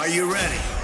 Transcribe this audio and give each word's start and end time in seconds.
Are 0.00 0.08
you 0.08 0.32
ready? 0.32 0.79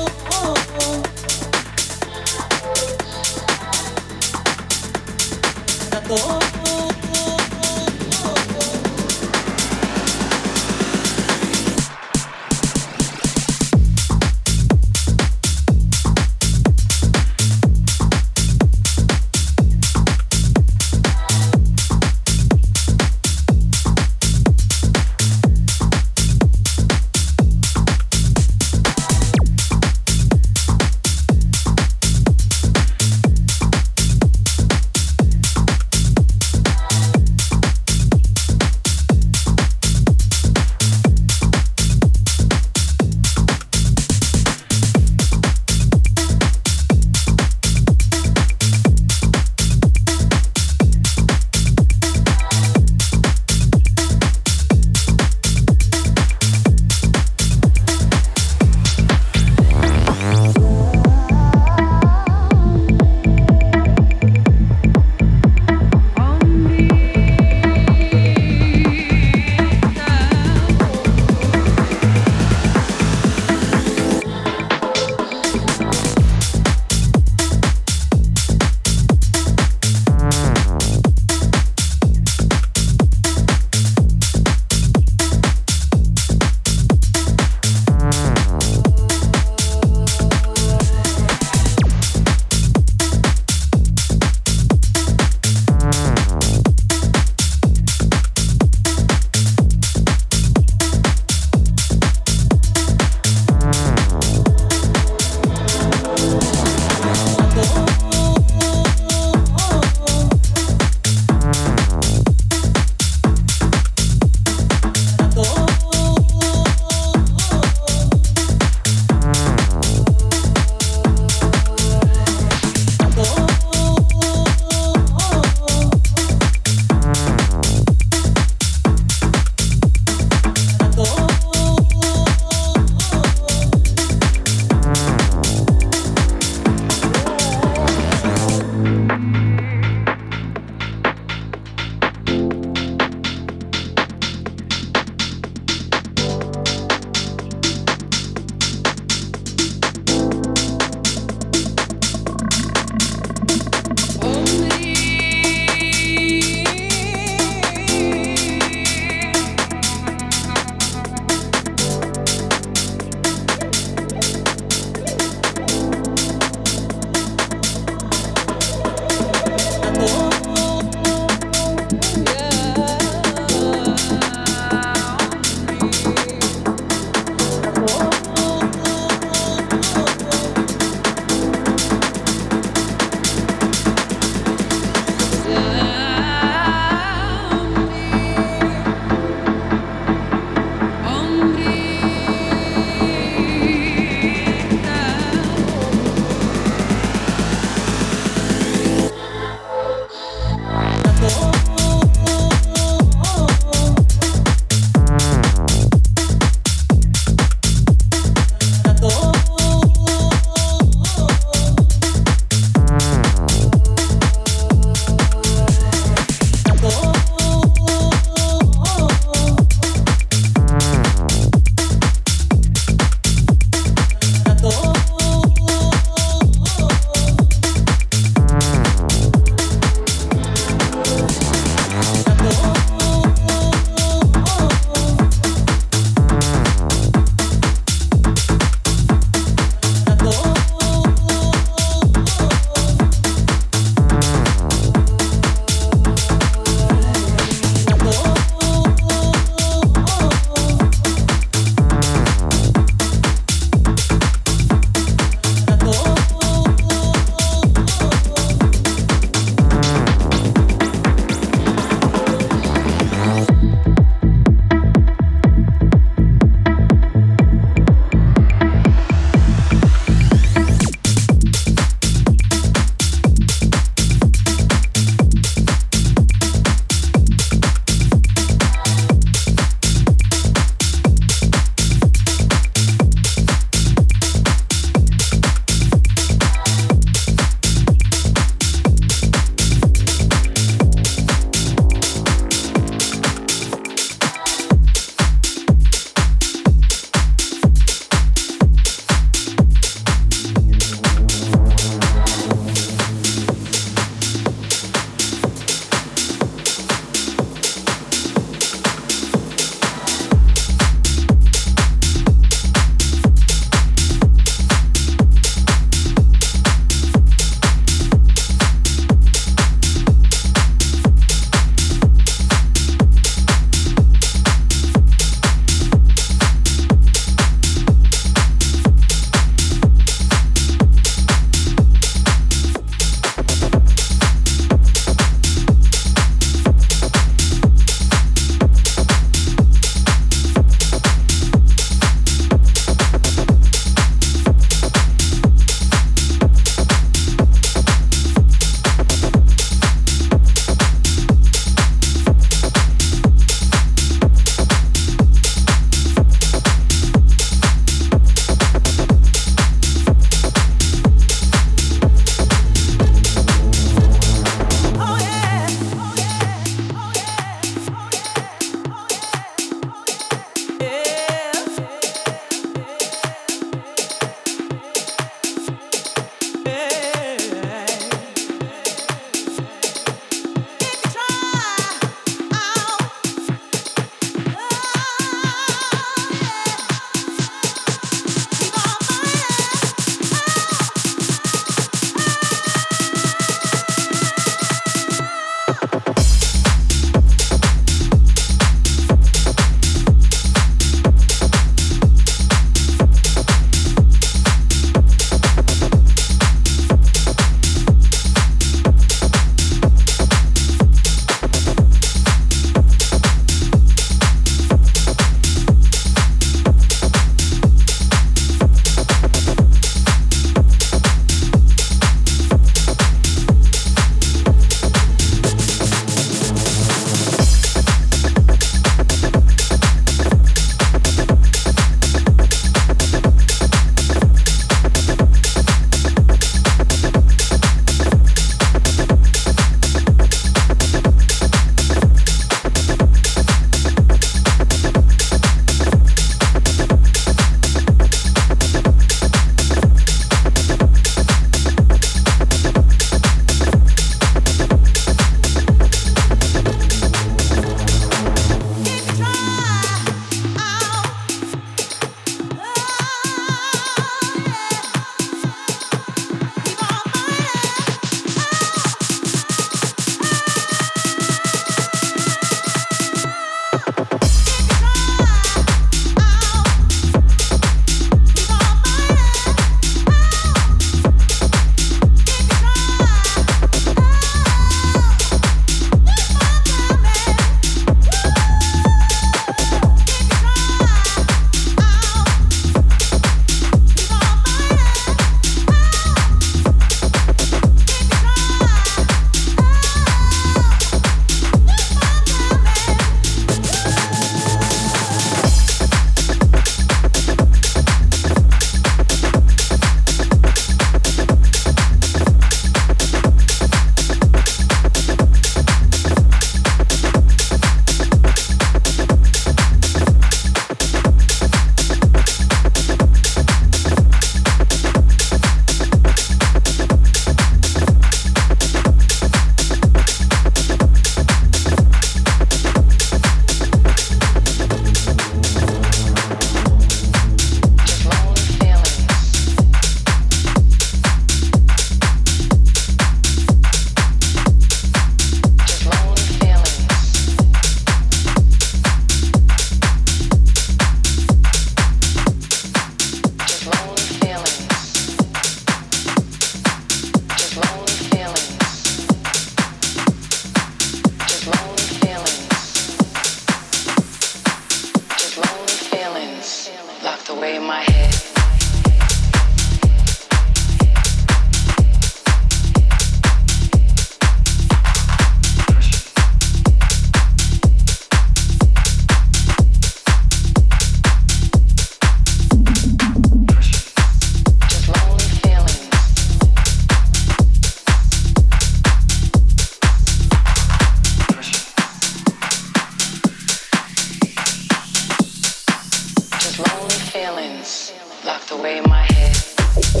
Lonely 596.59 596.95
feelings 596.95 597.93
locked 598.25 598.51
away 598.51 598.79
in 598.79 598.89
my 598.89 599.03
head. 599.03 600.00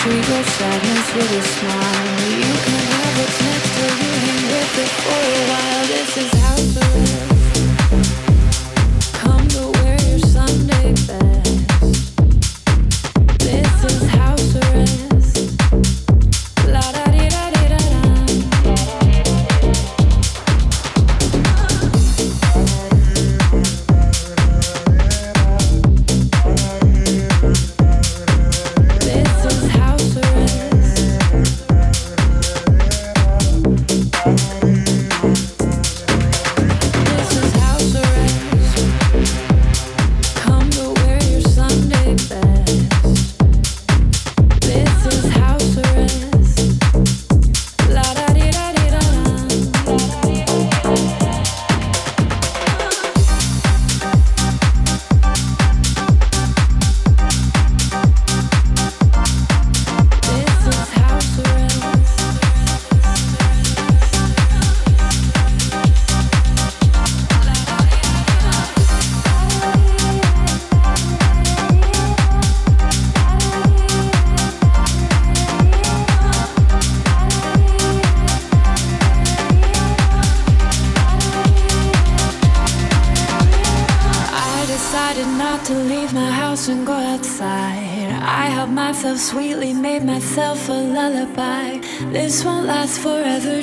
treat 0.00 0.28
your 0.28 0.44
sadness 0.44 1.14
with 1.14 1.30
a 1.30 1.42
smile. 1.42 2.20
You 2.40 2.54
can 2.64 2.84
have 2.88 3.18
what's 3.18 3.38
next 3.44 3.70
till 3.76 3.92
you 4.00 4.12
hang 4.24 4.44
with 4.48 4.78
it 4.84 4.92
for 5.04 5.39